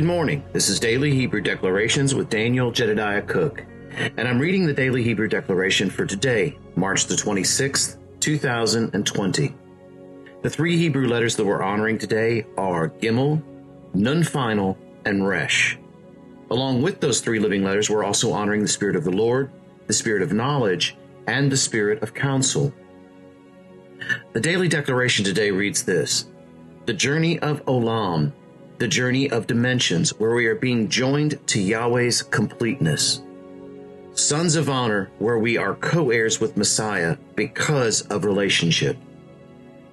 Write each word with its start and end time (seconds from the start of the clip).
Good 0.00 0.06
morning. 0.06 0.42
This 0.54 0.70
is 0.70 0.80
Daily 0.80 1.14
Hebrew 1.14 1.42
Declarations 1.42 2.14
with 2.14 2.30
Daniel 2.30 2.72
Jedediah 2.72 3.20
Cook, 3.20 3.66
and 4.16 4.26
I'm 4.26 4.38
reading 4.38 4.64
the 4.64 4.72
Daily 4.72 5.02
Hebrew 5.02 5.28
Declaration 5.28 5.90
for 5.90 6.06
today, 6.06 6.58
March 6.74 7.04
the 7.04 7.16
26th, 7.16 7.98
2020. 8.18 9.54
The 10.40 10.48
three 10.48 10.78
Hebrew 10.78 11.06
letters 11.06 11.36
that 11.36 11.44
we're 11.44 11.62
honoring 11.62 11.98
today 11.98 12.46
are 12.56 12.88
Gimel, 12.88 13.42
Nun 13.92 14.24
Final, 14.24 14.78
and 15.04 15.28
Resh. 15.28 15.78
Along 16.50 16.80
with 16.80 17.00
those 17.00 17.20
three 17.20 17.38
living 17.38 17.62
letters, 17.62 17.90
we're 17.90 18.02
also 18.02 18.32
honoring 18.32 18.62
the 18.62 18.68
Spirit 18.68 18.96
of 18.96 19.04
the 19.04 19.10
Lord, 19.10 19.52
the 19.86 19.92
Spirit 19.92 20.22
of 20.22 20.32
knowledge, 20.32 20.96
and 21.26 21.52
the 21.52 21.58
Spirit 21.58 22.02
of 22.02 22.14
counsel. 22.14 22.72
The 24.32 24.40
daily 24.40 24.66
declaration 24.66 25.26
today 25.26 25.50
reads 25.50 25.82
this 25.82 26.24
The 26.86 26.94
journey 26.94 27.38
of 27.40 27.62
Olam, 27.66 28.32
the 28.80 28.88
journey 28.88 29.30
of 29.30 29.46
dimensions, 29.46 30.18
where 30.18 30.34
we 30.34 30.46
are 30.46 30.54
being 30.54 30.88
joined 30.88 31.38
to 31.46 31.60
Yahweh's 31.60 32.22
completeness. 32.22 33.20
Sons 34.14 34.56
of 34.56 34.70
honor, 34.70 35.10
where 35.18 35.38
we 35.38 35.58
are 35.58 35.74
co 35.74 36.08
heirs 36.10 36.40
with 36.40 36.56
Messiah 36.56 37.18
because 37.36 38.00
of 38.06 38.24
relationship. 38.24 38.96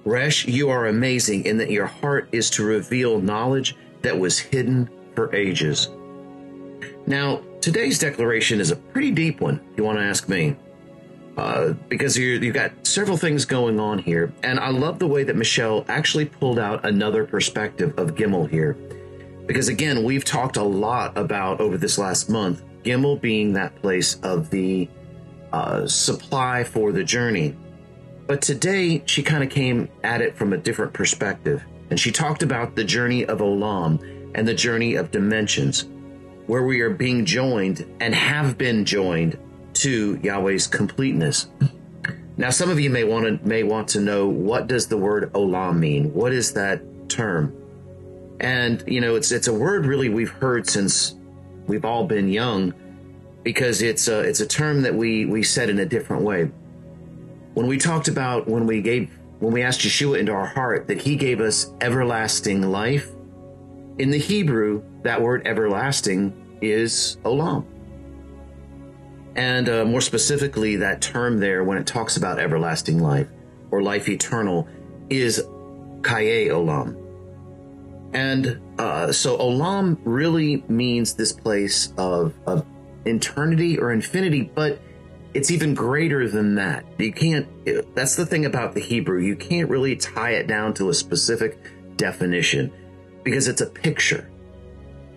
Resh, 0.06 0.46
you 0.46 0.70
are 0.70 0.86
amazing 0.86 1.44
in 1.44 1.58
that 1.58 1.70
your 1.70 1.84
heart 1.84 2.30
is 2.32 2.48
to 2.48 2.64
reveal 2.64 3.20
knowledge 3.20 3.76
that 4.00 4.18
was 4.18 4.38
hidden 4.38 4.88
for 5.14 5.34
ages. 5.36 5.90
Now, 7.06 7.42
today's 7.60 7.98
declaration 7.98 8.58
is 8.58 8.70
a 8.70 8.76
pretty 8.76 9.10
deep 9.10 9.42
one, 9.42 9.60
if 9.70 9.76
you 9.76 9.84
want 9.84 9.98
to 9.98 10.04
ask 10.04 10.30
me 10.30 10.56
uh, 11.38 11.72
because 11.88 12.18
you 12.18 12.40
have 12.40 12.52
got 12.52 12.72
several 12.84 13.16
things 13.16 13.44
going 13.44 13.78
on 13.78 14.00
here. 14.00 14.32
And 14.42 14.58
I 14.58 14.70
love 14.70 14.98
the 14.98 15.06
way 15.06 15.22
that 15.22 15.36
Michelle 15.36 15.84
actually 15.88 16.24
pulled 16.24 16.58
out 16.58 16.84
another 16.84 17.24
perspective 17.24 17.96
of 17.96 18.16
Gimel 18.16 18.50
here. 18.50 18.76
Because 19.46 19.68
again, 19.68 20.02
we've 20.02 20.24
talked 20.24 20.56
a 20.56 20.64
lot 20.64 21.16
about 21.16 21.60
over 21.60 21.78
this 21.78 21.96
last 21.96 22.28
month, 22.28 22.64
Gimel 22.82 23.20
being 23.20 23.52
that 23.52 23.76
place 23.76 24.16
of 24.24 24.50
the 24.50 24.88
uh, 25.52 25.86
supply 25.86 26.64
for 26.64 26.90
the 26.90 27.04
journey. 27.04 27.56
But 28.26 28.42
today, 28.42 29.04
she 29.06 29.22
kind 29.22 29.44
of 29.44 29.48
came 29.48 29.88
at 30.02 30.20
it 30.20 30.36
from 30.36 30.52
a 30.52 30.58
different 30.58 30.92
perspective. 30.92 31.64
And 31.90 32.00
she 32.00 32.10
talked 32.10 32.42
about 32.42 32.74
the 32.74 32.82
journey 32.82 33.24
of 33.24 33.38
Olam 33.38 34.32
and 34.34 34.46
the 34.46 34.54
journey 34.54 34.96
of 34.96 35.12
dimensions, 35.12 35.86
where 36.46 36.64
we 36.64 36.80
are 36.80 36.90
being 36.90 37.24
joined 37.24 37.86
and 38.00 38.12
have 38.12 38.58
been 38.58 38.84
joined 38.84 39.38
to 39.74 40.18
Yahweh's 40.22 40.66
completeness. 40.66 41.48
Now, 42.36 42.50
some 42.50 42.70
of 42.70 42.78
you 42.78 42.88
may 42.88 43.04
want 43.04 43.24
to 43.26 43.46
may 43.46 43.64
want 43.64 43.88
to 43.88 44.00
know 44.00 44.28
what 44.28 44.68
does 44.68 44.86
the 44.86 44.96
word 44.96 45.32
olam 45.32 45.78
mean? 45.78 46.14
What 46.14 46.32
is 46.32 46.52
that 46.52 46.80
term? 47.08 47.54
And 48.40 48.84
you 48.86 49.00
know, 49.00 49.16
it's 49.16 49.32
it's 49.32 49.48
a 49.48 49.52
word 49.52 49.86
really 49.86 50.08
we've 50.08 50.30
heard 50.30 50.68
since 50.70 51.16
we've 51.66 51.84
all 51.84 52.06
been 52.06 52.28
young, 52.28 52.74
because 53.42 53.82
it's 53.82 54.06
a 54.06 54.20
it's 54.20 54.40
a 54.40 54.46
term 54.46 54.82
that 54.82 54.94
we 54.94 55.26
we 55.26 55.42
said 55.42 55.68
in 55.68 55.80
a 55.80 55.86
different 55.86 56.22
way. 56.22 56.50
When 57.54 57.66
we 57.66 57.76
talked 57.76 58.06
about 58.06 58.46
when 58.46 58.66
we 58.66 58.82
gave 58.82 59.10
when 59.40 59.52
we 59.52 59.62
asked 59.62 59.80
Yeshua 59.80 60.20
into 60.20 60.32
our 60.32 60.46
heart 60.46 60.86
that 60.86 61.02
He 61.02 61.16
gave 61.16 61.40
us 61.40 61.72
everlasting 61.80 62.62
life, 62.62 63.10
in 63.98 64.10
the 64.10 64.18
Hebrew 64.18 64.82
that 65.02 65.20
word 65.20 65.44
everlasting 65.44 66.32
is 66.62 67.18
olam. 67.24 67.64
And 69.38 69.68
uh, 69.68 69.84
more 69.84 70.00
specifically, 70.00 70.74
that 70.76 71.00
term 71.00 71.38
there, 71.38 71.62
when 71.62 71.78
it 71.78 71.86
talks 71.86 72.16
about 72.16 72.40
everlasting 72.40 72.98
life 72.98 73.28
or 73.70 73.82
life 73.82 74.08
eternal, 74.08 74.66
is 75.10 75.38
Kaye 76.02 76.48
Olam. 76.48 76.96
And 78.12 78.60
uh, 78.80 79.12
so 79.12 79.38
Olam 79.38 79.96
really 80.02 80.64
means 80.66 81.14
this 81.14 81.30
place 81.30 81.92
of, 81.96 82.34
of 82.48 82.66
eternity 83.04 83.78
or 83.78 83.92
infinity, 83.92 84.42
but 84.42 84.80
it's 85.34 85.52
even 85.52 85.72
greater 85.72 86.28
than 86.28 86.56
that. 86.56 86.84
You 86.98 87.12
can't, 87.12 87.46
that's 87.94 88.16
the 88.16 88.26
thing 88.26 88.44
about 88.44 88.74
the 88.74 88.80
Hebrew. 88.80 89.20
You 89.20 89.36
can't 89.36 89.70
really 89.70 89.94
tie 89.94 90.32
it 90.32 90.48
down 90.48 90.74
to 90.74 90.88
a 90.88 90.94
specific 90.94 91.60
definition 91.96 92.72
because 93.22 93.46
it's 93.46 93.60
a 93.60 93.70
picture. 93.70 94.32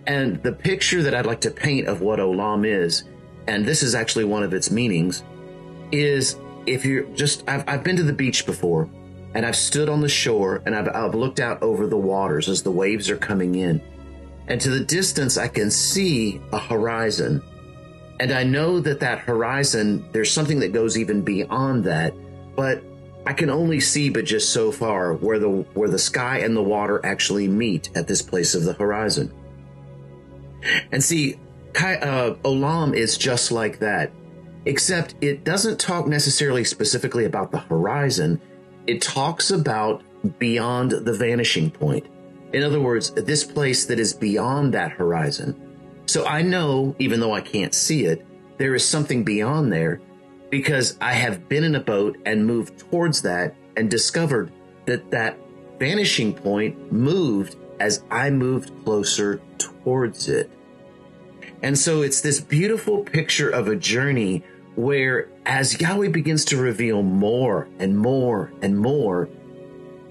And 0.06 0.40
the 0.44 0.52
picture 0.52 1.02
that 1.02 1.12
I'd 1.12 1.26
like 1.26 1.40
to 1.40 1.50
paint 1.50 1.88
of 1.88 2.02
what 2.02 2.20
Olam 2.20 2.64
is 2.64 3.02
and 3.46 3.64
this 3.64 3.82
is 3.82 3.94
actually 3.94 4.24
one 4.24 4.42
of 4.42 4.54
its 4.54 4.70
meanings, 4.70 5.22
is 5.90 6.38
if 6.66 6.84
you're 6.84 7.04
just, 7.14 7.48
I've, 7.48 7.64
I've 7.68 7.84
been 7.84 7.96
to 7.96 8.02
the 8.02 8.12
beach 8.12 8.46
before 8.46 8.88
and 9.34 9.44
I've 9.44 9.56
stood 9.56 9.88
on 9.88 10.00
the 10.00 10.08
shore 10.08 10.62
and 10.66 10.74
I've, 10.74 10.88
I've 10.88 11.14
looked 11.14 11.40
out 11.40 11.62
over 11.62 11.86
the 11.86 11.96
waters 11.96 12.48
as 12.48 12.62
the 12.62 12.70
waves 12.70 13.10
are 13.10 13.16
coming 13.16 13.54
in. 13.54 13.80
And 14.48 14.60
to 14.60 14.70
the 14.70 14.84
distance, 14.84 15.36
I 15.38 15.48
can 15.48 15.70
see 15.70 16.40
a 16.52 16.58
horizon. 16.58 17.42
And 18.20 18.32
I 18.32 18.44
know 18.44 18.80
that 18.80 19.00
that 19.00 19.20
horizon, 19.20 20.08
there's 20.12 20.30
something 20.30 20.60
that 20.60 20.72
goes 20.72 20.98
even 20.98 21.22
beyond 21.22 21.84
that, 21.84 22.14
but 22.54 22.82
I 23.24 23.32
can 23.32 23.50
only 23.50 23.80
see 23.80 24.10
but 24.10 24.24
just 24.24 24.52
so 24.52 24.72
far 24.72 25.14
where 25.14 25.38
the 25.38 25.48
where 25.48 25.88
the 25.88 25.98
sky 25.98 26.38
and 26.38 26.56
the 26.56 26.62
water 26.62 27.04
actually 27.04 27.46
meet 27.46 27.90
at 27.94 28.08
this 28.08 28.20
place 28.20 28.54
of 28.54 28.64
the 28.64 28.72
horizon. 28.72 29.32
And 30.90 31.02
see, 31.02 31.38
uh, 31.76 32.34
Olam 32.44 32.94
is 32.94 33.16
just 33.16 33.52
like 33.52 33.78
that, 33.80 34.12
except 34.64 35.14
it 35.20 35.44
doesn't 35.44 35.80
talk 35.80 36.06
necessarily 36.06 36.64
specifically 36.64 37.24
about 37.24 37.50
the 37.50 37.58
horizon. 37.58 38.40
It 38.86 39.00
talks 39.00 39.50
about 39.50 40.02
beyond 40.38 40.90
the 40.90 41.12
vanishing 41.12 41.70
point. 41.70 42.06
In 42.52 42.62
other 42.62 42.80
words, 42.80 43.10
this 43.12 43.44
place 43.44 43.86
that 43.86 43.98
is 43.98 44.12
beyond 44.12 44.74
that 44.74 44.92
horizon. 44.92 45.60
So 46.06 46.26
I 46.26 46.42
know, 46.42 46.94
even 46.98 47.20
though 47.20 47.32
I 47.32 47.40
can't 47.40 47.74
see 47.74 48.04
it, 48.04 48.26
there 48.58 48.74
is 48.74 48.86
something 48.86 49.24
beyond 49.24 49.72
there 49.72 50.00
because 50.50 50.98
I 51.00 51.14
have 51.14 51.48
been 51.48 51.64
in 51.64 51.74
a 51.74 51.80
boat 51.80 52.18
and 52.26 52.46
moved 52.46 52.78
towards 52.78 53.22
that 53.22 53.54
and 53.76 53.90
discovered 53.90 54.52
that 54.84 55.10
that 55.10 55.38
vanishing 55.78 56.34
point 56.34 56.92
moved 56.92 57.56
as 57.80 58.04
I 58.10 58.30
moved 58.30 58.70
closer 58.84 59.40
towards 59.56 60.28
it. 60.28 60.50
And 61.62 61.78
so 61.78 62.02
it's 62.02 62.20
this 62.20 62.40
beautiful 62.40 63.04
picture 63.04 63.48
of 63.48 63.68
a 63.68 63.76
journey 63.76 64.42
where 64.74 65.28
as 65.46 65.80
Yahweh 65.80 66.08
begins 66.08 66.44
to 66.46 66.56
reveal 66.56 67.02
more 67.02 67.68
and 67.78 67.96
more 67.96 68.52
and 68.62 68.78
more, 68.78 69.28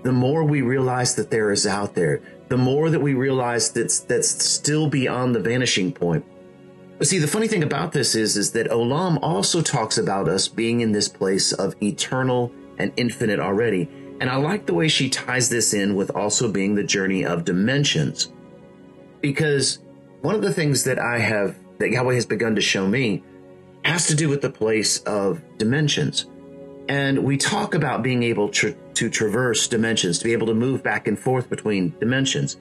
the 0.04 0.12
more 0.12 0.44
we 0.44 0.62
realize 0.62 1.16
that 1.16 1.30
there 1.30 1.52
is 1.52 1.68
out 1.68 1.94
there, 1.94 2.22
the 2.48 2.58
more 2.58 2.90
that 2.90 3.00
we 3.00 3.14
realize 3.14 3.72
that's 3.72 4.00
that's 4.00 4.44
still 4.44 4.88
beyond 4.88 5.36
the 5.36 5.40
vanishing 5.40 5.92
point. 5.92 6.26
See, 7.02 7.18
the 7.18 7.28
funny 7.28 7.48
thing 7.48 7.64
about 7.64 7.94
this 7.94 8.14
is, 8.14 8.38
is 8.38 8.52
that 8.52 8.70
Olam 8.70 9.18
also 9.22 9.62
talks 9.62 9.98
about 9.98 10.30
us 10.30 10.48
being 10.48 10.82
in 10.82 10.92
this 10.92 11.08
place 11.08 11.52
of 11.52 11.76
eternal 11.82 12.52
and 12.78 12.94
infinite 12.96 13.40
already. 13.40 13.90
And 14.20 14.30
I 14.30 14.36
like 14.36 14.68
the 14.68 14.76
way 14.76 14.88
she 14.88 15.10
ties 15.10 15.50
this 15.50 15.74
in 15.74 15.96
with 15.96 16.12
also 16.12 16.52
being 16.52 16.76
the 16.76 16.84
journey 16.84 17.26
of 17.26 17.44
dimensions. 17.44 18.32
Because 19.20 19.80
one 20.22 20.36
of 20.36 20.42
the 20.42 20.54
things 20.54 20.84
that 20.84 21.00
I 21.00 21.20
have, 21.20 21.56
that 21.80 21.90
Yahweh 21.90 22.16
has 22.16 22.26
begun 22.26 22.56
to 22.56 22.62
show 22.62 22.88
me, 22.88 23.24
has 23.84 24.08
to 24.08 24.16
do 24.16 24.30
with 24.30 24.42
the 24.42 24.50
place 24.50 25.00
of 25.00 25.42
dimensions. 25.58 26.28
And 26.88 27.24
we 27.24 27.38
talk 27.38 27.74
about 27.74 28.04
being 28.04 28.24
able 28.24 28.50
to, 28.50 28.76
to 28.96 29.10
traverse 29.10 29.68
dimensions, 29.68 30.20
to 30.20 30.26
be 30.26 30.34
able 30.34 30.48
to 30.48 30.54
move 30.54 30.84
back 30.84 31.08
and 31.08 31.18
forth 31.18 31.50
between 31.50 31.96
dimensions. 32.00 32.58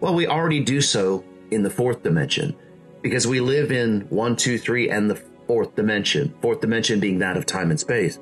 Well, 0.00 0.14
we 0.14 0.26
already 0.26 0.60
do 0.60 0.80
so 0.80 1.24
in 1.50 1.62
the 1.62 1.70
fourth 1.70 2.02
dimension 2.02 2.56
because 3.02 3.26
we 3.26 3.40
live 3.40 3.70
in 3.70 4.02
one, 4.08 4.34
two, 4.36 4.58
three, 4.58 4.90
and 4.90 5.10
the 5.10 5.16
fourth 5.46 5.74
dimension, 5.76 6.34
fourth 6.40 6.60
dimension 6.60 7.00
being 7.00 7.18
that 7.18 7.36
of 7.36 7.46
time 7.46 7.70
and 7.70 7.78
space. 7.78 8.18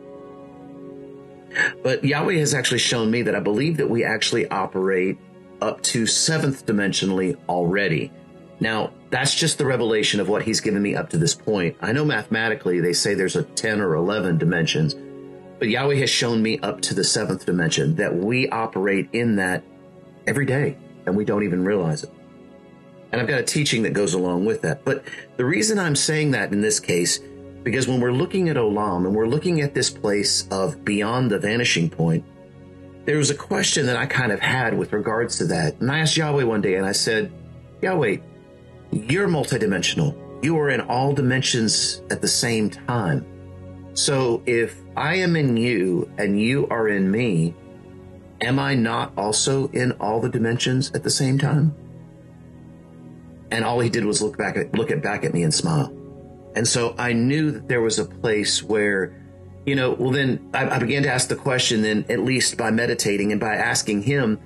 But 1.83 2.05
Yahweh 2.05 2.39
has 2.39 2.55
actually 2.55 2.79
shown 2.79 3.11
me 3.11 3.23
that 3.23 3.35
I 3.35 3.41
believe 3.41 3.77
that 3.77 3.89
we 3.89 4.05
actually 4.05 4.49
operate 4.49 5.19
up 5.61 5.83
to 5.83 6.07
seventh 6.07 6.67
dimensionally 6.67 7.37
already. 7.49 8.11
Now, 8.63 8.93
that's 9.11 9.35
just 9.35 9.59
the 9.59 9.67
revelation 9.67 10.21
of 10.21 10.29
what 10.29 10.45
he's 10.45 10.61
given 10.61 10.81
me 10.81 10.95
up 10.95 11.11
to 11.11 11.19
this 11.19 11.35
point. 11.35 11.77
I 11.81 11.91
know 11.91 12.05
mathematically 12.05 12.79
they 12.79 12.93
say 12.93 13.13
there's 13.13 13.35
a 13.35 13.43
10 13.43 13.81
or 13.81 13.95
11 13.95 14.39
dimensions, 14.39 14.95
but 15.59 15.69
Yahweh 15.69 15.97
has 15.97 16.11
shown 16.11 16.41
me 16.41 16.61
up 16.61 16.81
to 16.83 16.95
the 16.95 17.03
seventh 17.03 17.45
dimension 17.45 17.97
that 17.97 18.15
we 18.15 18.49
operate 18.51 19.09
in 19.13 19.35
that 19.37 19.65
every 20.29 20.47
day 20.47 20.79
and 21.07 21.17
we 21.17 21.25
don't 21.25 21.43
even 21.43 21.65
realize 21.65 22.05
it. 22.05 22.13
And 23.11 23.21
I've 23.21 23.27
got 23.27 23.41
a 23.41 23.43
teaching 23.43 23.83
that 23.83 23.95
goes 23.95 24.15
along 24.15 24.45
with 24.45 24.63
that. 24.63 24.85
But 24.85 25.03
the 25.37 25.45
reason 25.45 25.81
I'm 25.81 25.97
saying 25.97 26.31
that 26.31 26.53
in 26.53 26.61
this 26.61 26.79
case, 26.79 27.19
because 27.65 27.89
when 27.89 28.01
we're 28.01 28.13
looking 28.13 28.49
at 28.49 28.55
Olam 28.55 29.07
and 29.07 29.15
we're 29.17 29.27
looking 29.27 29.61
at 29.61 29.75
this 29.75 29.91
place 29.91 30.47
of 30.53 30.85
beyond 30.85 31.33
the 31.33 31.39
vanishing 31.41 31.91
point, 31.91 32.25
there 33.07 33.19
was 33.19 33.31
a 33.31 33.35
question 33.35 33.87
that 33.87 33.97
I 33.97 34.07
kind 34.07 34.31
of 34.31 34.39
had 34.39 34.79
with 34.79 34.93
regards 34.93 35.39
to 35.39 35.47
that. 35.47 35.81
And 35.81 35.91
I 35.91 35.99
asked 35.99 36.17
Yahweh 36.17 36.45
one 36.45 36.61
day 36.61 36.77
and 36.77 36.87
I 36.87 36.93
said, 36.93 37.33
Yahweh, 37.83 38.19
you're 38.93 39.29
multidimensional. 39.29 40.17
You 40.45 40.59
are 40.59 40.71
in 40.71 40.81
all 40.83 41.13
dimensions 41.13 42.03
at 42.11 42.21
the 42.21 42.29
same 42.29 42.69
time. 42.69 43.27
So 43.95 44.43
if 44.47 44.77
I 44.97 45.15
am 45.17 45.37
in 45.37 45.57
you 45.57 46.11
and 46.19 46.41
you 46.41 46.67
are 46.69 46.89
in 46.89 47.11
me, 47.11 47.55
am 48.41 48.59
I 48.59 48.75
not 48.75 49.13
also 49.17 49.69
in 49.69 49.93
all 49.93 50.21
the 50.21 50.29
dimensions 50.29 50.91
at 50.93 51.03
the 51.03 51.11
same 51.11 51.39
time? 51.39 51.75
And 53.51 53.65
all 53.65 53.81
he 53.81 53.91
did 53.91 54.05
was 54.05 54.23
look 54.23 54.37
back 54.39 54.57
at, 54.57 54.75
look 54.75 54.91
at 54.91 55.03
back 55.03 55.25
at 55.25 55.33
me 55.33 55.43
and 55.43 55.53
smile. 55.53 55.93
And 56.55 56.67
so 56.67 56.95
I 56.99 57.13
knew 57.13 57.51
that 57.51 57.69
there 57.69 57.81
was 57.81 57.99
a 57.99 58.05
place 58.05 58.63
where, 58.63 59.15
you 59.65 59.75
know, 59.75 59.93
well, 59.93 60.11
then 60.11 60.51
I, 60.53 60.69
I 60.69 60.79
began 60.79 61.03
to 61.05 61.13
ask 61.13 61.29
the 61.29 61.37
question, 61.37 61.83
then 61.83 62.05
at 62.09 62.21
least 62.21 62.57
by 62.57 62.71
meditating 62.71 63.31
and 63.31 63.41
by 63.41 63.55
asking 63.55 64.03
him, 64.03 64.39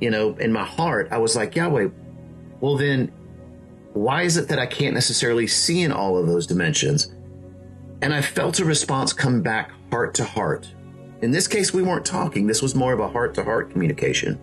you 0.00 0.10
know, 0.10 0.34
in 0.34 0.52
my 0.52 0.64
heart, 0.64 1.08
I 1.10 1.18
was 1.18 1.36
like, 1.36 1.54
Yahweh, 1.54 1.88
well, 2.60 2.76
then 2.76 3.12
why 3.94 4.22
is 4.22 4.36
it 4.36 4.48
that 4.48 4.58
I 4.58 4.66
can't 4.66 4.94
necessarily 4.94 5.46
see 5.46 5.82
in 5.82 5.92
all 5.92 6.18
of 6.18 6.26
those 6.26 6.46
dimensions? 6.46 7.14
And 8.02 8.12
I 8.12 8.20
felt 8.20 8.58
a 8.58 8.64
response 8.64 9.12
come 9.12 9.40
back 9.40 9.70
heart 9.90 10.14
to 10.14 10.24
heart. 10.24 10.68
In 11.22 11.30
this 11.30 11.46
case, 11.46 11.72
we 11.72 11.82
weren't 11.82 12.04
talking. 12.04 12.46
This 12.46 12.60
was 12.60 12.74
more 12.74 12.92
of 12.92 13.00
a 13.00 13.08
heart 13.08 13.34
to 13.34 13.44
heart 13.44 13.70
communication. 13.70 14.38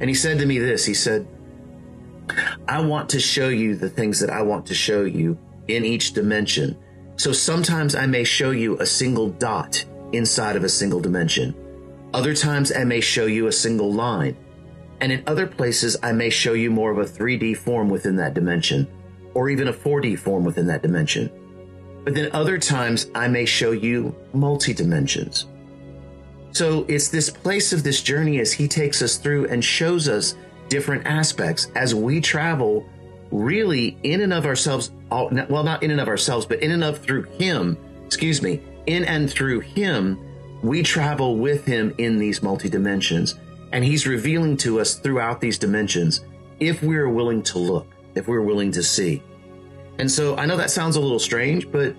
And 0.00 0.08
he 0.08 0.14
said 0.14 0.38
to 0.38 0.46
me 0.46 0.58
this 0.58 0.86
He 0.86 0.94
said, 0.94 1.26
I 2.68 2.80
want 2.80 3.10
to 3.10 3.20
show 3.20 3.48
you 3.48 3.76
the 3.76 3.90
things 3.90 4.20
that 4.20 4.30
I 4.30 4.42
want 4.42 4.66
to 4.66 4.74
show 4.74 5.04
you 5.04 5.36
in 5.68 5.84
each 5.84 6.12
dimension. 6.12 6.78
So 7.16 7.32
sometimes 7.32 7.94
I 7.94 8.06
may 8.06 8.24
show 8.24 8.52
you 8.52 8.78
a 8.78 8.86
single 8.86 9.30
dot 9.30 9.84
inside 10.12 10.54
of 10.54 10.64
a 10.64 10.68
single 10.68 11.00
dimension. 11.00 11.54
Other 12.14 12.34
times 12.34 12.72
I 12.72 12.84
may 12.84 13.00
show 13.00 13.26
you 13.26 13.48
a 13.48 13.52
single 13.52 13.92
line. 13.92 14.36
And 15.00 15.12
in 15.12 15.22
other 15.26 15.46
places, 15.46 15.96
I 16.02 16.12
may 16.12 16.30
show 16.30 16.54
you 16.54 16.70
more 16.70 16.90
of 16.90 16.98
a 16.98 17.04
3D 17.04 17.56
form 17.56 17.90
within 17.90 18.16
that 18.16 18.34
dimension, 18.34 18.86
or 19.34 19.50
even 19.50 19.68
a 19.68 19.72
4D 19.72 20.18
form 20.18 20.44
within 20.44 20.66
that 20.68 20.82
dimension. 20.82 21.30
But 22.04 22.14
then 22.14 22.30
other 22.32 22.58
times, 22.58 23.10
I 23.14 23.28
may 23.28 23.44
show 23.44 23.72
you 23.72 24.14
multi 24.32 24.72
dimensions. 24.72 25.46
So 26.52 26.86
it's 26.88 27.08
this 27.08 27.28
place 27.28 27.72
of 27.72 27.82
this 27.82 28.00
journey 28.00 28.38
as 28.38 28.52
he 28.52 28.66
takes 28.66 29.02
us 29.02 29.16
through 29.16 29.48
and 29.48 29.62
shows 29.62 30.08
us 30.08 30.36
different 30.68 31.06
aspects 31.06 31.70
as 31.74 31.94
we 31.94 32.20
travel 32.20 32.88
really 33.30 33.98
in 34.04 34.20
and 34.20 34.32
of 34.32 34.46
ourselves 34.46 34.92
well 35.10 35.64
not 35.64 35.82
in 35.82 35.90
and 35.90 36.00
of 36.00 36.08
ourselves 36.08 36.46
but 36.46 36.60
in 36.62 36.70
and 36.70 36.84
of 36.84 36.98
through 36.98 37.24
him 37.24 37.76
excuse 38.04 38.40
me 38.40 38.60
in 38.86 39.04
and 39.04 39.30
through 39.30 39.60
him 39.60 40.18
we 40.62 40.82
travel 40.82 41.36
with 41.36 41.64
him 41.64 41.94
in 41.98 42.18
these 42.18 42.42
multi 42.42 42.68
dimensions 42.68 43.34
and 43.72 43.84
he's 43.84 44.06
revealing 44.06 44.56
to 44.58 44.80
us 44.80 44.94
throughout 44.94 45.40
these 45.40 45.58
dimensions 45.58 46.24
if 46.60 46.82
we're 46.82 47.08
willing 47.08 47.42
to 47.42 47.58
look 47.58 47.86
if 48.14 48.26
we're 48.26 48.40
willing 48.40 48.72
to 48.72 48.82
see. 48.82 49.22
And 49.98 50.10
so 50.10 50.36
i 50.36 50.46
know 50.46 50.56
that 50.56 50.70
sounds 50.70 50.96
a 50.96 51.00
little 51.00 51.18
strange 51.18 51.70
but 51.70 51.94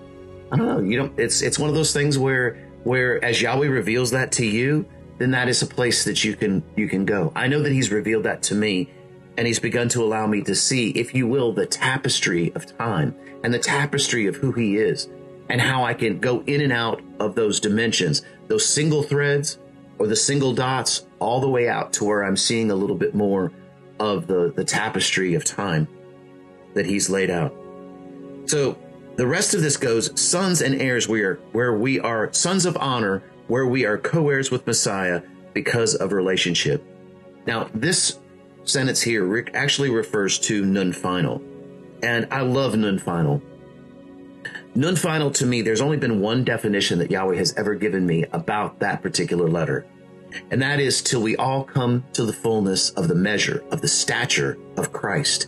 i 0.52 0.58
don't 0.58 0.68
know. 0.68 0.80
You 0.80 0.98
know 0.98 1.14
it's 1.18 1.42
it's 1.42 1.60
one 1.60 1.69
of 1.69 1.75
those 1.75 1.94
things 1.94 2.18
where 2.18 2.58
where 2.84 3.24
as 3.24 3.42
yahweh 3.42 3.68
reveals 3.68 4.12
that 4.12 4.31
to 4.34 4.46
you 4.46 4.86
then 5.18 5.31
that 5.31 5.48
is 5.50 5.62
a 5.62 5.68
place 5.68 6.04
that 6.06 6.24
you 6.24 6.36
can 6.36 6.64
you 6.75 6.88
can 6.88 7.06
go. 7.06 7.31
I 7.36 7.48
know 7.48 7.62
that 7.62 7.72
he's 7.72 7.92
revealed 7.92 8.24
that 8.24 8.44
to 8.44 8.56
me 8.56 8.92
and 9.38 9.46
he's 9.46 9.60
begun 9.60 9.88
to 9.90 10.04
allow 10.04 10.25
me 10.25 10.42
to 10.44 10.56
see, 10.56 10.90
if 10.92 11.13
you 11.13 11.28
will, 11.28 11.54
the 11.54 11.66
tapestry 11.66 12.52
of 12.56 12.78
time 12.78 13.16
and 13.44 13.54
the 13.54 13.60
tapestry 13.60 14.25
of 14.25 14.36
who 14.36 14.52
he 14.52 14.78
is 14.78 15.08
and 15.50 15.62
how 15.62 15.84
I 15.84 15.94
can 15.94 16.20
go 16.20 16.44
in 16.48 16.62
and 16.62 16.74
out 16.74 17.02
of 17.20 17.36
those 17.36 17.60
dimensions, 17.60 18.24
those 18.48 18.66
single 18.66 19.04
threads 19.04 19.60
or 20.00 20.08
the 20.08 20.16
single 20.16 20.54
dots 20.54 21.06
all 21.20 21.40
the 21.40 21.50
way 21.50 21.68
out 21.68 21.94
to 21.94 22.06
where 22.06 22.24
I'm 22.24 22.38
seeing 22.38 22.72
a 22.72 22.76
little 22.76 22.96
bit 22.96 23.16
more 23.16 23.52
of 24.00 24.28
the, 24.28 24.54
the 24.56 24.64
tapestry 24.64 25.34
of 25.34 25.44
time 25.44 25.88
that 26.74 26.86
he's 26.86 27.10
laid 27.10 27.30
out. 27.30 27.54
So 28.46 28.78
the 29.16 29.28
rest 29.28 29.54
of 29.54 29.62
this 29.62 29.78
goes 29.78 30.20
sons 30.20 30.62
and 30.62 30.80
heirs 30.80 31.08
we 31.08 31.22
are 31.22 31.36
where 31.52 31.76
we 31.76 32.00
are 32.00 32.32
sons 32.34 32.66
of 32.66 32.78
honor, 32.78 33.24
where 33.48 33.66
we 33.66 33.86
are 33.86 33.98
co-heirs 33.98 34.52
with 34.52 34.68
Messiah 34.68 35.24
because 35.54 35.96
of 35.96 36.12
relationship. 36.14 36.84
Now 37.48 37.70
this 37.74 38.20
sentence 38.64 39.02
here 39.02 39.46
actually 39.54 39.90
refers 39.90 40.38
to 40.40 40.66
nun 40.66 40.94
final. 40.94 41.42
And 42.04 42.28
I 42.32 42.42
love 42.42 42.76
nun 42.76 43.00
final. 43.00 43.42
Nun 44.77 44.95
final 44.95 45.31
to 45.31 45.44
me, 45.47 45.63
there's 45.63 45.81
only 45.81 45.97
been 45.97 46.21
one 46.21 46.44
definition 46.44 47.00
that 47.00 47.09
Yahweh 47.09 47.35
has 47.35 47.51
ever 47.57 47.74
given 47.74 48.06
me 48.06 48.25
about 48.31 48.77
that 48.77 49.01
particular 49.01 49.50
letter. 49.50 49.88
And 50.51 50.62
that 50.62 50.79
is 50.79 51.01
till 51.01 51.24
we 51.24 51.35
all 51.35 51.63
come 51.63 52.06
to 52.13 52.24
the 52.24 52.31
fullness 52.31 52.91
of 52.91 53.07
the 53.07 53.15
measure 53.15 53.63
of 53.71 53.81
the 53.81 53.88
stature 53.88 54.56
of 54.77 54.94
Christ. 54.94 55.47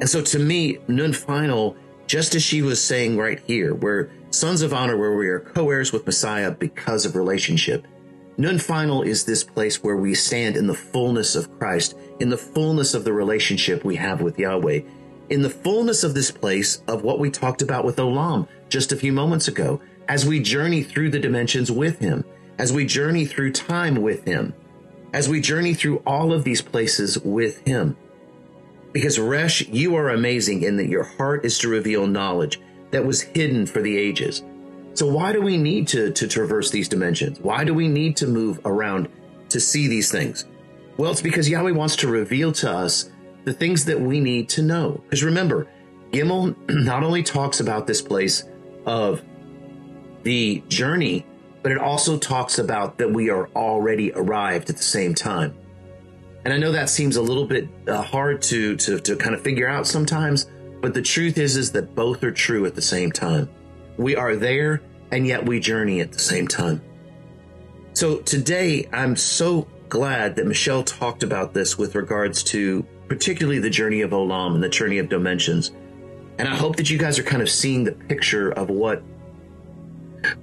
And 0.00 0.06
so 0.06 0.20
to 0.20 0.38
me, 0.38 0.76
nun 0.86 1.14
final, 1.14 1.76
just 2.06 2.34
as 2.34 2.42
she 2.42 2.60
was 2.60 2.78
saying 2.78 3.16
right 3.16 3.40
here, 3.40 3.74
we're 3.74 4.10
sons 4.28 4.60
of 4.60 4.74
honor, 4.74 4.98
where 4.98 5.16
we 5.16 5.28
are 5.28 5.40
co-heirs 5.40 5.90
with 5.90 6.04
Messiah 6.04 6.50
because 6.50 7.06
of 7.06 7.16
relationship. 7.16 7.86
Nun 8.36 8.58
final 8.58 9.00
is 9.00 9.24
this 9.24 9.44
place 9.44 9.82
where 9.82 9.96
we 9.96 10.14
stand 10.14 10.58
in 10.58 10.66
the 10.66 10.74
fullness 10.74 11.36
of 11.36 11.58
Christ, 11.58 11.96
in 12.20 12.28
the 12.28 12.36
fullness 12.36 12.92
of 12.92 13.04
the 13.04 13.14
relationship 13.14 13.82
we 13.82 13.96
have 13.96 14.20
with 14.20 14.38
Yahweh, 14.38 14.80
in 15.28 15.42
the 15.42 15.50
fullness 15.50 16.04
of 16.04 16.14
this 16.14 16.30
place 16.30 16.82
of 16.88 17.02
what 17.02 17.18
we 17.18 17.30
talked 17.30 17.62
about 17.62 17.84
with 17.84 17.96
Olam 17.96 18.48
just 18.68 18.92
a 18.92 18.96
few 18.96 19.12
moments 19.12 19.48
ago, 19.48 19.80
as 20.08 20.26
we 20.26 20.40
journey 20.40 20.82
through 20.82 21.10
the 21.10 21.18
dimensions 21.18 21.70
with 21.70 21.98
Him, 21.98 22.24
as 22.58 22.72
we 22.72 22.84
journey 22.84 23.24
through 23.24 23.52
time 23.52 24.02
with 24.02 24.24
Him, 24.24 24.54
as 25.12 25.28
we 25.28 25.40
journey 25.40 25.74
through 25.74 25.98
all 26.06 26.32
of 26.32 26.44
these 26.44 26.62
places 26.62 27.18
with 27.18 27.64
Him. 27.66 27.96
Because 28.92 29.18
Resh, 29.18 29.66
you 29.68 29.96
are 29.96 30.10
amazing 30.10 30.62
in 30.62 30.76
that 30.76 30.88
your 30.88 31.04
heart 31.04 31.44
is 31.44 31.58
to 31.58 31.68
reveal 31.68 32.06
knowledge 32.06 32.60
that 32.90 33.04
was 33.04 33.22
hidden 33.22 33.66
for 33.66 33.80
the 33.80 33.96
ages. 33.96 34.42
So 34.94 35.06
why 35.06 35.32
do 35.32 35.40
we 35.40 35.56
need 35.56 35.88
to, 35.88 36.12
to 36.12 36.28
traverse 36.28 36.70
these 36.70 36.88
dimensions? 36.88 37.40
Why 37.40 37.64
do 37.64 37.72
we 37.72 37.88
need 37.88 38.16
to 38.18 38.26
move 38.26 38.60
around 38.66 39.08
to 39.48 39.58
see 39.60 39.88
these 39.88 40.10
things? 40.10 40.44
Well, 40.98 41.10
it's 41.10 41.22
because 41.22 41.48
Yahweh 41.48 41.70
wants 41.70 41.96
to 41.96 42.08
reveal 42.08 42.52
to 42.52 42.70
us 42.70 43.10
the 43.44 43.52
things 43.52 43.84
that 43.86 44.00
we 44.00 44.20
need 44.20 44.48
to 44.50 44.62
know. 44.62 45.00
Because 45.04 45.22
remember, 45.22 45.68
Gimel 46.12 46.56
not 46.84 47.02
only 47.02 47.22
talks 47.22 47.60
about 47.60 47.86
this 47.86 48.02
place 48.02 48.44
of 48.86 49.22
the 50.22 50.62
journey, 50.68 51.26
but 51.62 51.72
it 51.72 51.78
also 51.78 52.18
talks 52.18 52.58
about 52.58 52.98
that 52.98 53.10
we 53.10 53.30
are 53.30 53.48
already 53.48 54.12
arrived 54.12 54.70
at 54.70 54.76
the 54.76 54.82
same 54.82 55.14
time. 55.14 55.56
And 56.44 56.52
I 56.52 56.58
know 56.58 56.72
that 56.72 56.90
seems 56.90 57.16
a 57.16 57.22
little 57.22 57.46
bit 57.46 57.68
uh, 57.86 58.02
hard 58.02 58.42
to, 58.42 58.76
to, 58.76 58.98
to 59.00 59.16
kind 59.16 59.34
of 59.34 59.42
figure 59.42 59.68
out 59.68 59.86
sometimes, 59.86 60.50
but 60.80 60.92
the 60.92 61.02
truth 61.02 61.38
is, 61.38 61.56
is 61.56 61.70
that 61.72 61.94
both 61.94 62.24
are 62.24 62.32
true 62.32 62.66
at 62.66 62.74
the 62.74 62.82
same 62.82 63.12
time. 63.12 63.48
We 63.96 64.16
are 64.16 64.34
there 64.34 64.82
and 65.12 65.26
yet 65.26 65.46
we 65.46 65.60
journey 65.60 66.00
at 66.00 66.10
the 66.10 66.18
same 66.18 66.48
time. 66.48 66.82
So 67.94 68.18
today, 68.18 68.88
I'm 68.92 69.14
so 69.14 69.68
glad 69.92 70.36
that 70.36 70.46
Michelle 70.46 70.82
talked 70.82 71.22
about 71.22 71.52
this 71.52 71.76
with 71.76 71.94
regards 71.94 72.42
to 72.42 72.82
particularly 73.08 73.58
the 73.58 73.68
journey 73.68 74.00
of 74.00 74.12
Olam 74.12 74.54
and 74.54 74.62
the 74.62 74.68
journey 74.70 74.96
of 74.96 75.10
dimensions. 75.10 75.70
And 76.38 76.48
I 76.48 76.56
hope 76.56 76.76
that 76.76 76.88
you 76.88 76.96
guys 76.96 77.18
are 77.18 77.22
kind 77.22 77.42
of 77.42 77.50
seeing 77.50 77.84
the 77.84 77.92
picture 77.92 78.50
of 78.50 78.70
what 78.70 79.02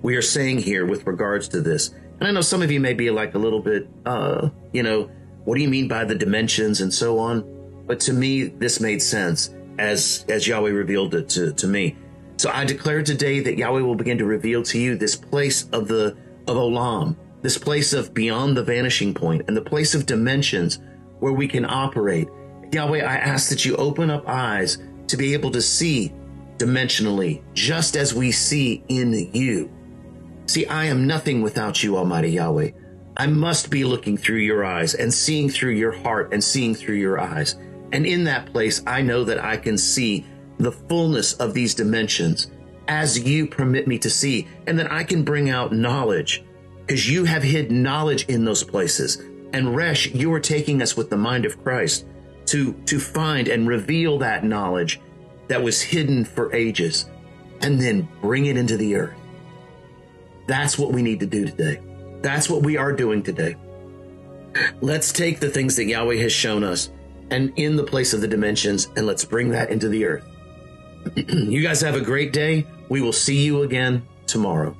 we 0.03 0.15
are 0.15 0.21
saying 0.21 0.59
here 0.59 0.85
with 0.85 1.07
regards 1.07 1.47
to 1.47 1.61
this. 1.61 1.89
And 2.19 2.27
I 2.27 2.31
know 2.31 2.41
some 2.41 2.61
of 2.61 2.69
you 2.69 2.79
may 2.79 2.93
be 2.93 3.09
like 3.09 3.33
a 3.33 3.39
little 3.39 3.59
bit, 3.59 3.89
uh, 4.05 4.49
you 4.71 4.83
know, 4.83 5.09
what 5.45 5.55
do 5.55 5.63
you 5.63 5.67
mean 5.67 5.87
by 5.87 6.05
the 6.05 6.13
dimensions 6.13 6.81
and 6.81 6.93
so 6.93 7.17
on? 7.17 7.83
But 7.87 7.99
to 8.01 8.13
me, 8.13 8.43
this 8.43 8.79
made 8.79 9.01
sense 9.01 9.55
as, 9.79 10.25
as 10.29 10.47
Yahweh 10.47 10.69
revealed 10.69 11.15
it 11.15 11.27
to, 11.29 11.53
to 11.53 11.65
me. 11.65 11.97
So 12.37 12.51
I 12.53 12.65
declare 12.65 13.01
today 13.01 13.39
that 13.39 13.57
Yahweh 13.57 13.81
will 13.81 13.95
begin 13.95 14.19
to 14.19 14.25
reveal 14.25 14.61
to 14.61 14.77
you 14.77 14.95
this 14.95 15.15
place 15.15 15.67
of 15.69 15.87
the 15.87 16.15
of 16.47 16.55
Olam, 16.55 17.15
this 17.41 17.57
place 17.57 17.93
of 17.93 18.13
beyond 18.13 18.55
the 18.57 18.63
vanishing 18.63 19.13
point, 19.13 19.43
and 19.47 19.55
the 19.55 19.61
place 19.61 19.95
of 19.95 20.05
dimensions 20.05 20.79
where 21.19 21.33
we 21.33 21.47
can 21.47 21.65
operate. 21.65 22.27
Yahweh, 22.71 22.99
I 22.99 23.15
ask 23.15 23.49
that 23.49 23.65
you 23.65 23.75
open 23.75 24.09
up 24.09 24.27
eyes 24.27 24.77
to 25.07 25.17
be 25.17 25.33
able 25.33 25.51
to 25.51 25.61
see 25.61 26.13
dimensionally, 26.57 27.41
just 27.53 27.95
as 27.95 28.13
we 28.13 28.31
see 28.31 28.83
in 28.89 29.13
you. 29.33 29.71
See, 30.45 30.65
I 30.65 30.85
am 30.85 31.07
nothing 31.07 31.41
without 31.41 31.83
you, 31.83 31.97
Almighty 31.97 32.31
Yahweh. 32.31 32.71
I 33.17 33.27
must 33.27 33.69
be 33.69 33.83
looking 33.83 34.17
through 34.17 34.37
your 34.37 34.63
eyes 34.63 34.93
and 34.93 35.13
seeing 35.13 35.49
through 35.49 35.73
your 35.73 35.91
heart 35.91 36.33
and 36.33 36.43
seeing 36.43 36.73
through 36.75 36.95
your 36.95 37.19
eyes. 37.19 37.55
And 37.91 38.05
in 38.05 38.23
that 38.25 38.51
place, 38.51 38.81
I 38.85 39.01
know 39.01 39.23
that 39.23 39.43
I 39.43 39.57
can 39.57 39.77
see 39.77 40.25
the 40.57 40.71
fullness 40.71 41.33
of 41.33 41.53
these 41.53 41.73
dimensions 41.73 42.51
as 42.87 43.19
you 43.19 43.47
permit 43.47 43.87
me 43.87 43.97
to 43.99 44.09
see. 44.09 44.47
And 44.67 44.77
then 44.77 44.87
I 44.87 45.03
can 45.03 45.23
bring 45.23 45.49
out 45.49 45.73
knowledge 45.73 46.43
because 46.89 47.07
you 47.07 47.23
have 47.23 47.43
hid 47.43 47.71
knowledge 47.71 48.25
in 48.25 48.43
those 48.43 48.63
places. 48.63 49.17
And 49.53 49.75
Resh, 49.75 50.07
you 50.07 50.33
are 50.33 50.39
taking 50.39 50.81
us 50.81 50.97
with 50.97 51.11
the 51.11 51.17
mind 51.17 51.45
of 51.45 51.61
Christ 51.63 52.07
to, 52.47 52.73
to 52.87 52.99
find 52.99 53.47
and 53.47 53.67
reveal 53.67 54.17
that 54.17 54.43
knowledge 54.43 54.99
that 55.49 55.61
was 55.61 55.83
hidden 55.83 56.25
for 56.25 56.51
ages 56.51 57.07
and 57.61 57.79
then 57.79 58.09
bring 58.21 58.47
it 58.47 58.57
into 58.57 58.75
the 58.75 58.95
earth. 58.95 59.15
That's 60.47 60.79
what 60.79 60.91
we 60.91 61.03
need 61.03 61.19
to 61.19 61.27
do 61.27 61.45
today. 61.45 61.79
That's 62.23 62.49
what 62.49 62.63
we 62.63 62.75
are 62.75 62.91
doing 62.91 63.21
today. 63.21 63.55
Let's 64.81 65.13
take 65.13 65.39
the 65.39 65.49
things 65.49 65.75
that 65.75 65.85
Yahweh 65.85 66.15
has 66.15 66.31
shown 66.31 66.63
us 66.63 66.89
and 67.29 67.53
in 67.55 67.75
the 67.75 67.83
place 67.83 68.15
of 68.15 68.21
the 68.21 68.27
dimensions 68.27 68.87
and 68.95 69.05
let's 69.05 69.25
bring 69.25 69.49
that 69.49 69.69
into 69.69 69.89
the 69.89 70.05
earth. 70.05 70.25
you 71.15 71.61
guys 71.61 71.81
have 71.81 71.93
a 71.93 72.01
great 72.01 72.33
day. 72.33 72.65
We 72.89 72.99
will 72.99 73.13
see 73.13 73.45
you 73.45 73.61
again 73.61 74.07
tomorrow. 74.25 74.75